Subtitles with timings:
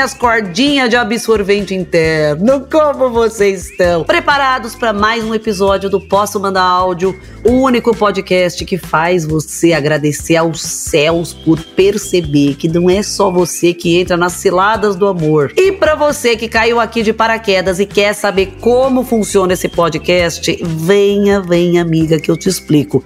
[0.00, 4.02] minhas cordinhas de absorvente interno, como vocês estão?
[4.02, 9.74] Preparados para mais um episódio do Posso Mandar Áudio, o único podcast que faz você
[9.74, 15.06] agradecer aos céus por perceber que não é só você que entra nas ciladas do
[15.06, 15.52] amor.
[15.54, 20.58] E para você que caiu aqui de paraquedas e quer saber como funciona esse podcast,
[20.64, 23.04] venha, venha, amiga, que eu te explico.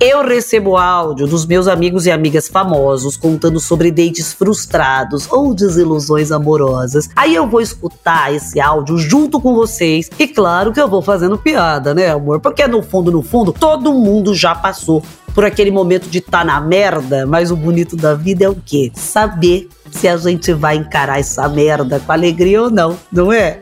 [0.00, 6.32] Eu recebo áudio dos meus amigos e amigas famosos contando sobre dates frustrados ou desilusões
[6.32, 7.08] amorosas.
[7.14, 11.38] Aí eu vou escutar esse áudio junto com vocês e claro que eu vou fazendo
[11.38, 12.40] piada, né, amor?
[12.40, 15.02] Porque no fundo, no fundo, todo mundo já passou
[15.32, 18.56] por aquele momento de estar tá na merda, mas o bonito da vida é o
[18.64, 18.90] quê?
[18.94, 23.60] Saber se a gente vai encarar essa merda com alegria ou não, não é?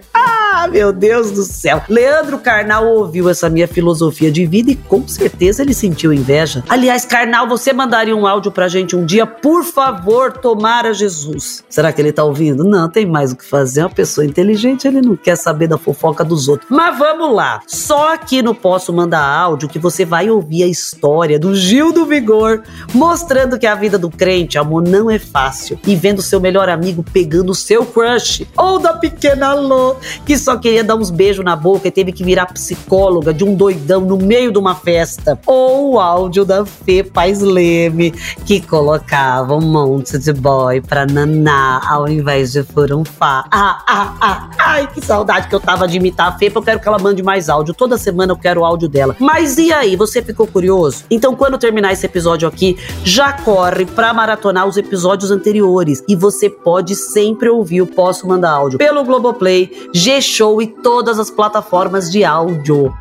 [0.62, 1.82] Ah, meu Deus do céu.
[1.88, 6.62] Leandro Carnal ouviu essa minha filosofia de vida e com certeza ele sentiu inveja.
[6.68, 9.26] Aliás, Carnal, você mandaria um áudio pra gente um dia?
[9.26, 11.64] Por favor, tomara Jesus.
[11.68, 12.62] Será que ele tá ouvindo?
[12.62, 13.80] Não, tem mais o que fazer.
[13.80, 16.70] É uma pessoa inteligente, ele não quer saber da fofoca dos outros.
[16.70, 17.60] Mas vamos lá.
[17.66, 22.06] Só aqui no Posso Mandar Áudio que você vai ouvir a história do Gil do
[22.06, 22.62] Vigor,
[22.94, 25.76] mostrando que a vida do crente, amor, não é fácil.
[25.84, 28.46] E vendo seu melhor amigo pegando o seu crush.
[28.56, 32.24] Ou da pequena Lô, que só queria dar uns beijos na boca e teve que
[32.24, 35.38] virar psicóloga de um doidão no meio de uma festa.
[35.46, 38.12] Ou o áudio da Fê Paz Leme,
[38.44, 43.44] que colocava um monte de boy pra naná ao invés de furunfá.
[43.50, 46.72] Ah, ah, ah, ai, que saudade que eu tava de imitar a Fê, porque eu
[46.72, 47.74] quero que ela mande mais áudio.
[47.74, 49.16] Toda semana eu quero o áudio dela.
[49.18, 51.04] Mas e aí, você ficou curioso?
[51.10, 56.02] Então, quando terminar esse episódio aqui, já corre pra maratonar os episódios anteriores.
[56.08, 61.20] E você pode sempre ouvir o Posso Mandar Áudio pelo Globoplay, G Show e todas
[61.20, 62.92] as plataformas de áudio.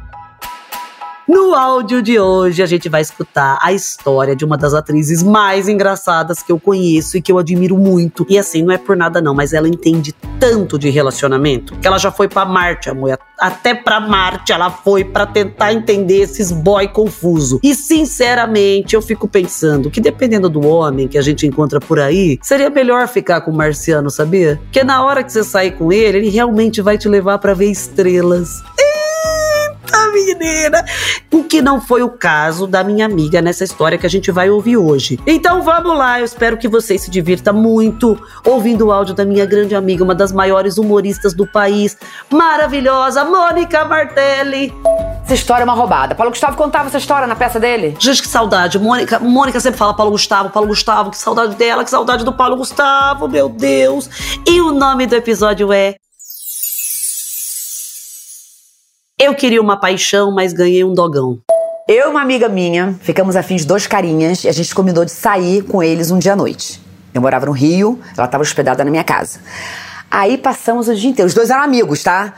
[1.27, 5.69] No áudio de hoje, a gente vai escutar a história de uma das atrizes mais
[5.69, 8.25] engraçadas que eu conheço e que eu admiro muito.
[8.27, 11.99] E assim, não é por nada não, mas ela entende tanto de relacionamento que ela
[11.99, 13.19] já foi para Marte, amor.
[13.39, 17.59] Até para Marte ela foi para tentar entender esses boy confuso.
[17.63, 22.39] E sinceramente, eu fico pensando que dependendo do homem que a gente encontra por aí,
[22.41, 24.59] seria melhor ficar com o marciano, sabia?
[24.63, 27.69] Porque na hora que você sair com ele, ele realmente vai te levar para ver
[27.69, 28.63] estrelas
[30.41, 30.83] menina.
[31.31, 34.49] O que não foi o caso da minha amiga nessa história que a gente vai
[34.49, 35.19] ouvir hoje.
[35.27, 39.45] Então vamos lá, eu espero que vocês se divirtam muito ouvindo o áudio da minha
[39.45, 41.97] grande amiga, uma das maiores humoristas do país,
[42.29, 44.73] maravilhosa Mônica Martelli.
[45.23, 46.15] Essa história é uma roubada.
[46.15, 47.95] Paulo Gustavo contava essa história na peça dele?
[47.99, 48.79] Gente, que saudade.
[48.79, 52.57] Mônica, Mônica sempre fala Paulo Gustavo, Paulo Gustavo, que saudade dela, que saudade do Paulo
[52.57, 54.09] Gustavo, meu Deus.
[54.47, 55.95] E o nome do episódio é
[59.23, 61.37] Eu queria uma paixão, mas ganhei um dogão.
[61.87, 65.11] Eu e uma amiga minha ficamos afim de dois carinhas e a gente combinou de
[65.11, 66.81] sair com eles um dia à noite.
[67.13, 69.39] Eu morava no Rio, ela estava hospedada na minha casa.
[70.09, 71.27] Aí passamos o dia inteiro.
[71.27, 72.33] Os dois eram amigos, tá?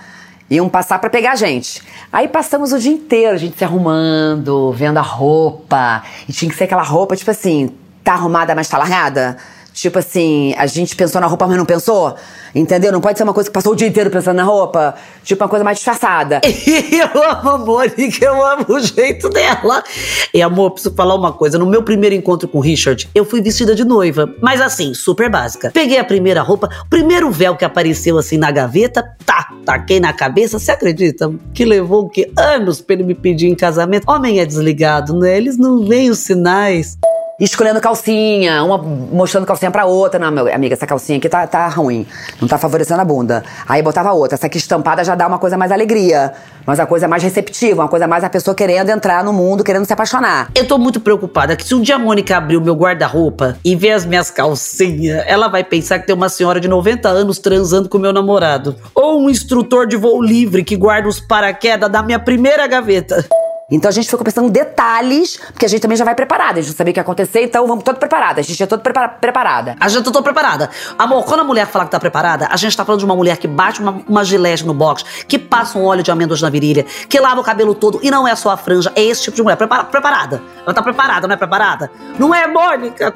[0.50, 1.82] Iam passar para pegar a gente.
[2.12, 6.04] Aí passamos o dia inteiro, a gente se arrumando, vendo a roupa.
[6.28, 7.70] E tinha que ser aquela roupa, tipo assim,
[8.04, 9.38] tá arrumada, mas tá largada?
[9.74, 12.16] Tipo assim, a gente pensou na roupa, mas não pensou.
[12.54, 12.92] Entendeu?
[12.92, 14.94] Não pode ser uma coisa que passou o dia inteiro pensando na roupa.
[15.24, 16.42] Tipo, uma coisa mais disfarçada.
[16.46, 19.84] eu amo a Mônica, eu amo o jeito dela.
[20.32, 21.58] E amor, preciso falar uma coisa.
[21.58, 24.32] No meu primeiro encontro com o Richard, eu fui vestida de noiva.
[24.40, 25.72] Mas assim, super básica.
[25.74, 30.14] Peguei a primeira roupa, o primeiro véu que apareceu assim na gaveta, tá, taquei na
[30.14, 30.60] cabeça.
[30.60, 31.34] Você acredita?
[31.54, 32.32] Que levou o quê?
[32.38, 34.08] Anos pra ele me pedir em casamento.
[34.08, 35.36] Homem é desligado, né?
[35.36, 36.98] Eles não veem os sinais
[37.40, 40.20] escolhendo calcinha, uma mostrando calcinha pra outra.
[40.20, 42.06] Não, meu amiga, essa calcinha aqui tá, tá ruim.
[42.40, 43.44] Não tá favorecendo a bunda.
[43.68, 44.36] Aí botava outra.
[44.36, 46.34] Essa aqui estampada já dá uma coisa mais alegria.
[46.66, 49.86] Mas a coisa mais receptiva, uma coisa mais a pessoa querendo entrar no mundo, querendo
[49.86, 50.50] se apaixonar.
[50.56, 53.76] Eu tô muito preocupada que se um dia a Mônica abrir o meu guarda-roupa e
[53.76, 57.90] ver as minhas calcinhas, ela vai pensar que tem uma senhora de 90 anos transando
[57.90, 58.78] com meu namorado.
[58.96, 63.26] Ou um instrutor de voo livre que guarda os paraquedas da minha primeira gaveta.
[63.74, 66.60] Então a gente ficou pensando detalhes, porque a gente também já vai preparada.
[66.60, 68.40] A gente não sabia o que ia acontecer, então vamos toda preparada.
[68.40, 69.76] A gente é toda prepara preparada.
[69.80, 70.70] A gente tá toda preparada.
[70.98, 73.38] Amor, quando a mulher fala que tá preparada, a gente tá falando de uma mulher
[73.38, 76.86] que bate uma, uma gilete no box, que passa um óleo de amêndoas na virilha,
[77.10, 79.42] que lava o cabelo todo e não é só a franja, é esse tipo de
[79.42, 79.56] mulher.
[79.56, 80.42] Prepara preparada.
[80.64, 81.92] Ela tá preparada, não é preparada?
[82.20, 83.12] Não é, Mônica?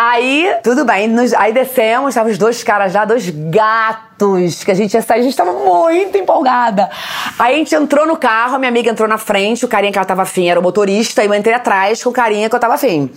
[0.00, 4.74] Aí, tudo bem, nos, aí descemos, estavam os dois caras lá, dois gatos, que a
[4.74, 6.88] gente ia sair, a gente tava muito empolgada.
[7.36, 9.98] Aí a gente entrou no carro, a minha amiga entrou na frente, o carinha que
[9.98, 12.60] ela tava afim era o motorista, e eu entrei atrás com o carinha que eu
[12.60, 13.10] tava afim.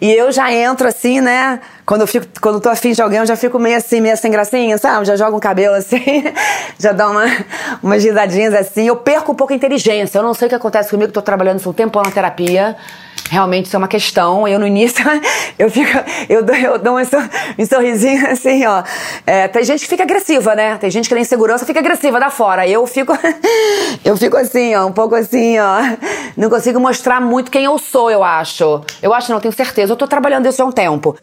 [0.00, 1.58] E eu já entro assim, né?
[1.84, 4.16] Quando eu fico, quando eu tô afim de alguém, eu já fico meio assim, meio
[4.16, 5.04] sem gracinha, sabe?
[5.04, 6.22] Já jogo um cabelo assim,
[6.78, 7.24] já dá uma,
[7.82, 8.86] umas risadinhas assim.
[8.86, 10.20] Eu perco um pouco a inteligência.
[10.20, 12.76] Eu não sei o que acontece comigo, tô trabalhando isso um tempo na terapia.
[13.32, 14.46] Realmente isso é uma questão.
[14.46, 15.02] Eu no início,
[15.58, 15.90] eu fico,
[16.28, 18.82] eu dou, eu dou um, sorrisinho assim, ó.
[19.26, 20.76] É, tem gente que fica agressiva, né?
[20.76, 22.68] Tem gente que tem insegurança fica agressiva da fora.
[22.68, 23.16] Eu fico,
[24.04, 25.78] eu fico assim, ó, um pouco assim, ó.
[26.36, 28.82] Não consigo mostrar muito quem eu sou, eu acho.
[29.00, 29.92] Eu acho, não tenho certeza.
[29.92, 31.16] Eu tô trabalhando isso há um tempo.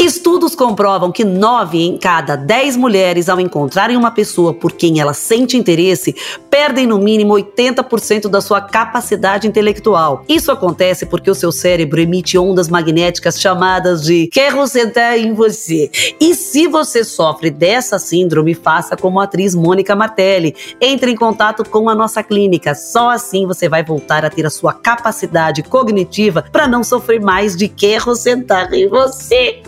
[0.00, 5.12] Estudos comprovam que nove em cada dez mulheres, ao encontrarem uma pessoa por quem ela
[5.12, 6.14] sente interesse,
[6.48, 10.24] perdem no mínimo 80% da sua capacidade intelectual.
[10.28, 15.90] Isso acontece porque o seu cérebro emite ondas magnéticas chamadas de quero sentar em você.
[16.20, 20.54] E se você sofre dessa síndrome, faça como a atriz Mônica Martelli.
[20.80, 22.72] Entre em contato com a nossa clínica.
[22.72, 27.56] Só assim você vai voltar a ter a sua capacidade cognitiva para não sofrer mais
[27.56, 29.60] de quero sentar em você.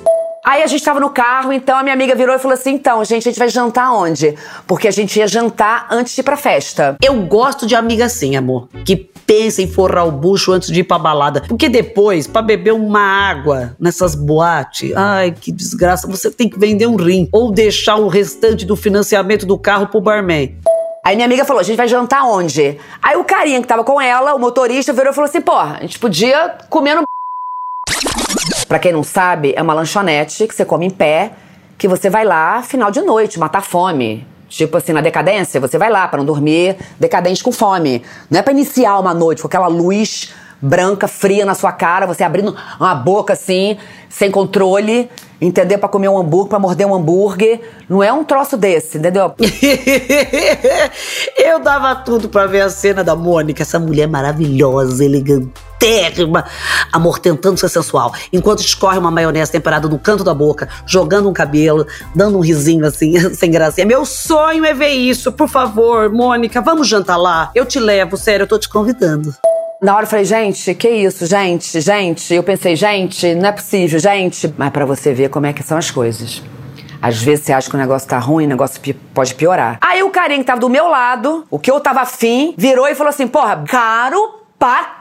[0.44, 3.04] Aí a gente tava no carro, então a minha amiga virou e falou assim: então,
[3.04, 4.34] gente, a gente vai jantar onde?
[4.66, 6.96] Porque a gente ia jantar antes de ir pra festa.
[7.02, 8.68] Eu gosto de amiga assim, amor.
[8.84, 11.42] Que pensa em forrar o bucho antes de ir pra balada.
[11.46, 16.86] Porque depois, para beber uma água nessas boates, ai, que desgraça, você tem que vender
[16.86, 17.28] um rim.
[17.32, 20.56] Ou deixar o restante do financiamento do carro pro barman.
[21.04, 22.78] Aí minha amiga falou: a gente vai jantar onde?
[23.02, 25.82] Aí o carinha que tava com ela, o motorista, virou e falou assim: porra, a
[25.82, 27.02] gente podia comer no
[28.70, 31.32] Pra quem não sabe, é uma lanchonete que você come em pé,
[31.76, 34.24] que você vai lá final de noite, matar fome.
[34.48, 38.00] Tipo assim, na decadência, você vai lá para não dormir decadente com fome.
[38.30, 40.32] Não é para iniciar uma noite com aquela luz
[40.62, 43.76] branca, fria na sua cara, você abrindo uma boca assim,
[44.08, 45.78] sem controle, entendeu?
[45.78, 47.60] Para comer um hambúrguer, para morder um hambúrguer.
[47.88, 49.34] Não é um troço desse, entendeu?
[51.36, 55.50] Eu dava tudo para ver a cena da Mônica, essa mulher maravilhosa, elegante
[55.80, 56.44] térrima,
[56.92, 61.32] amor tentando ser sensual, enquanto escorre uma maionese temperada no canto da boca, jogando um
[61.32, 63.86] cabelo, dando um risinho assim, sem gracinha.
[63.86, 67.50] Meu sonho é ver isso, por favor, Mônica, vamos jantar lá?
[67.54, 69.34] Eu te levo, sério, eu tô te convidando.
[69.82, 72.34] Na hora eu falei, gente, que isso, gente, gente.
[72.34, 74.52] Eu pensei, gente, não é possível, gente.
[74.58, 76.42] Mas para você ver como é que são as coisas.
[77.00, 78.80] Às vezes você acha que o negócio tá ruim, o negócio
[79.14, 79.78] pode piorar.
[79.80, 82.94] Aí o carinha que tava do meu lado, o que eu tava afim, virou e
[82.94, 85.00] falou assim: porra, caro pra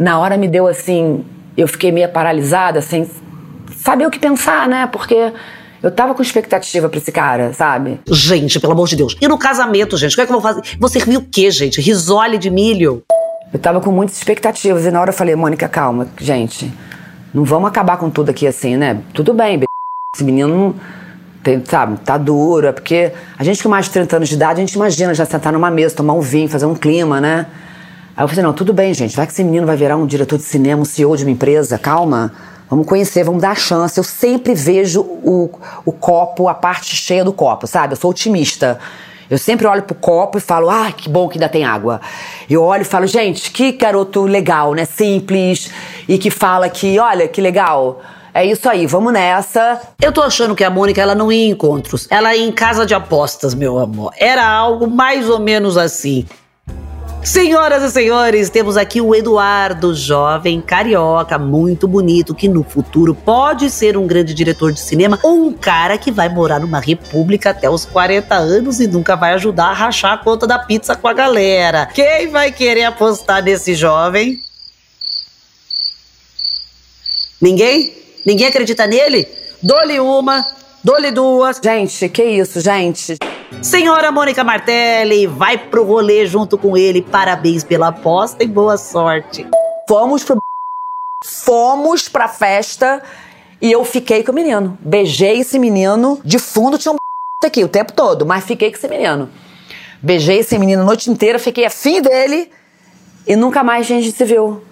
[0.00, 1.24] na hora me deu assim,
[1.56, 3.08] eu fiquei meio paralisada, sem
[3.76, 4.88] saber o que pensar, né?
[4.88, 5.32] Porque
[5.80, 8.00] eu tava com expectativa pra esse cara, sabe?
[8.08, 9.16] Gente, pelo amor de Deus.
[9.20, 10.62] E no casamento, gente, o que é que eu vou fazer?
[10.80, 11.80] Você serviu o quê, gente?
[11.80, 13.04] Risole de milho?
[13.54, 16.72] Eu tava com muitas expectativas e na hora eu falei, Mônica, calma, gente.
[17.32, 19.00] Não vamos acabar com tudo aqui assim, né?
[19.12, 19.62] Tudo bem,
[20.12, 20.74] esse menino
[21.40, 24.60] tem, sabe, tá duro, é porque a gente com mais de 30 anos de idade,
[24.60, 27.46] a gente imagina já sentar numa mesa, tomar um vinho, fazer um clima, né?
[28.16, 30.36] Aí eu falei, não, tudo bem, gente, vai que esse menino vai virar um diretor
[30.36, 32.32] de cinema, um CEO de uma empresa, calma.
[32.68, 33.96] Vamos conhecer, vamos dar a chance.
[33.96, 35.48] Eu sempre vejo o,
[35.84, 37.92] o copo, a parte cheia do copo, sabe?
[37.92, 38.80] Eu sou otimista.
[39.30, 42.00] Eu sempre olho pro copo e falo, ah, que bom que ainda tem água.
[42.48, 44.84] Eu olho e falo, gente, que garoto legal, né?
[44.84, 45.70] Simples
[46.08, 48.00] e que fala que, olha, que legal.
[48.32, 49.80] É isso aí, vamos nessa.
[50.02, 52.84] Eu tô achando que a Mônica ela não ia em encontros, ela ia em casa
[52.84, 54.12] de apostas, meu amor.
[54.18, 56.26] Era algo mais ou menos assim.
[57.24, 63.70] Senhoras e senhores, temos aqui o Eduardo, jovem carioca, muito bonito, que no futuro pode
[63.70, 67.68] ser um grande diretor de cinema ou um cara que vai morar numa república até
[67.68, 71.14] os 40 anos e nunca vai ajudar a rachar a conta da pizza com a
[71.14, 71.86] galera.
[71.86, 74.38] Quem vai querer apostar nesse jovem?
[77.40, 77.94] Ninguém?
[78.24, 79.26] Ninguém acredita nele?
[79.62, 80.44] Dole uma,
[80.84, 81.58] dole duas.
[81.64, 83.16] Gente, que isso, gente?
[83.62, 87.02] Senhora Mônica Martelli, vai pro rolê junto com ele.
[87.02, 89.46] Parabéns pela aposta e boa sorte.
[89.88, 90.38] Fomos pro.
[91.24, 93.02] Fomos pra festa
[93.60, 94.76] e eu fiquei com o menino.
[94.80, 96.20] Beijei esse menino.
[96.24, 96.96] De fundo tinha um
[97.44, 99.28] aqui o tempo todo, mas fiquei com esse menino.
[100.02, 102.50] Beijei esse menino a noite inteira, fiquei afim dele
[103.26, 104.62] e nunca mais a gente se viu.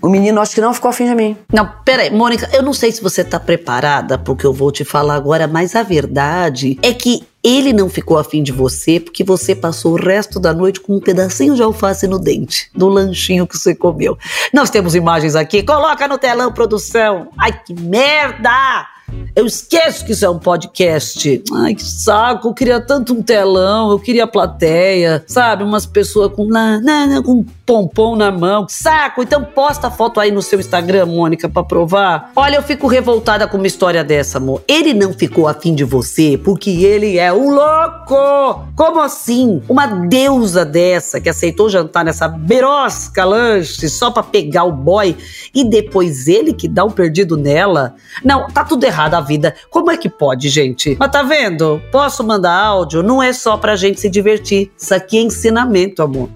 [0.00, 1.36] O menino acho que não ficou afim de mim.
[1.52, 5.14] Não, peraí, Mônica, eu não sei se você tá preparada porque eu vou te falar
[5.14, 9.92] agora, mas a verdade é que ele não ficou afim de você porque você passou
[9.92, 13.74] o resto da noite com um pedacinho de alface no dente, do lanchinho que você
[13.74, 14.16] comeu.
[14.52, 17.30] Nós temos imagens aqui, coloca no telão, produção.
[17.36, 18.86] Ai, que merda!
[19.34, 21.42] Eu esqueço que isso é um podcast.
[21.54, 22.48] Ai, que saco.
[22.48, 25.64] Eu queria tanto um telão, eu queria plateia, sabe?
[25.64, 28.66] Umas pessoas com, na, na, com um pompom na mão.
[28.66, 29.22] Que saco.
[29.22, 32.30] Então posta a foto aí no seu Instagram, Mônica, pra provar.
[32.36, 34.62] Olha, eu fico revoltada com uma história dessa, amor.
[34.68, 38.66] Ele não ficou afim de você porque ele é um louco.
[38.76, 39.62] Como assim?
[39.68, 45.16] Uma deusa dessa que aceitou jantar nessa berosca lanche só pra pegar o boy
[45.54, 47.94] e depois ele que dá um perdido nela?
[48.22, 49.54] Não, tá tudo errado da vida.
[49.70, 50.96] Como é que pode, gente?
[50.98, 51.82] Mas tá vendo?
[51.90, 53.02] Posso mandar áudio?
[53.02, 54.70] Não é só pra gente se divertir.
[54.76, 56.28] Isso aqui é ensinamento, amor.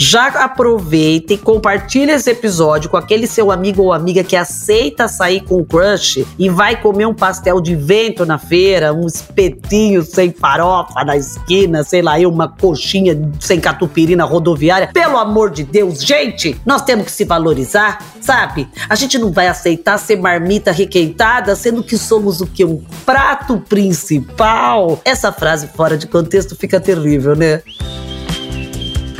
[0.00, 5.40] Já aproveita e compartilha esse episódio com aquele seu amigo ou amiga que aceita sair
[5.40, 11.04] com crush e vai comer um pastel de vento na feira, um espetinho sem farofa
[11.04, 14.90] na esquina, sei lá, uma coxinha sem catupiry na rodoviária.
[14.92, 18.68] Pelo amor de Deus, gente, nós temos que se valorizar, sabe?
[18.88, 22.64] A gente não vai aceitar ser marmita requentada, sendo que somos o que?
[22.64, 25.00] Um prato principal.
[25.04, 27.62] Essa frase fora de contexto fica terrível, né?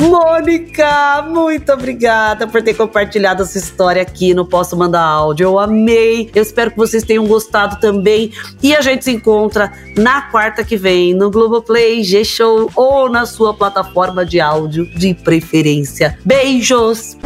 [0.00, 5.44] Mônica, muito obrigada por ter compartilhado essa história aqui no Posso Mandar Áudio.
[5.44, 6.30] Eu amei.
[6.34, 8.32] Eu espero que vocês tenham gostado também.
[8.62, 13.52] E a gente se encontra na quarta que vem no Globoplay, G-Show ou na sua
[13.52, 16.16] plataforma de áudio de preferência.
[16.24, 17.16] Beijos!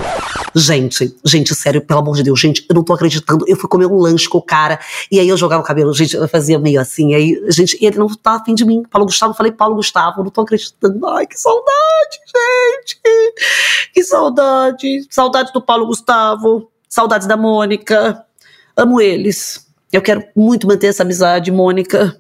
[0.55, 3.45] Gente, gente, sério, pelo amor de Deus, gente, eu não tô acreditando.
[3.49, 4.79] Eu fui comer um lanche com o cara
[5.11, 7.15] e aí eu jogava o cabelo, gente, eu fazia meio assim.
[7.15, 8.83] Aí, gente, e ele não tá afim de mim.
[8.91, 11.07] Paulo Gustavo, falei, Paulo Gustavo, não tô acreditando.
[11.09, 12.21] Ai, que saudade,
[12.79, 13.01] gente.
[13.93, 15.07] Que saudade.
[15.11, 16.71] Saudade do Paulo Gustavo.
[16.89, 18.25] Saudades da Mônica.
[18.77, 19.67] Amo eles.
[19.93, 22.17] Eu quero muito manter essa amizade, Mônica.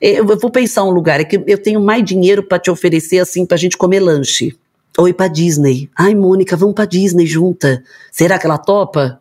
[0.00, 3.18] Eu, eu vou pensar um lugar, é que eu tenho mais dinheiro para te oferecer
[3.18, 4.56] assim pra gente comer lanche.
[4.96, 5.90] Ou ir pra Disney.
[5.94, 7.82] Ai, Mônica, vamos pra Disney junta.
[8.10, 9.20] Será que ela topa?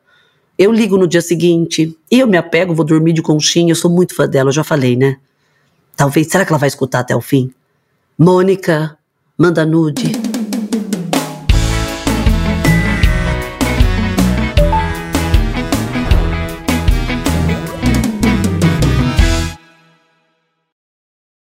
[0.57, 1.97] Eu ligo no dia seguinte.
[2.09, 3.71] E eu me apego, vou dormir de conchinha.
[3.71, 5.17] Eu sou muito fã dela, eu já falei, né?
[5.95, 6.27] Talvez.
[6.27, 7.53] Será que ela vai escutar até o fim?
[8.17, 8.97] Mônica,
[9.37, 10.20] manda nude.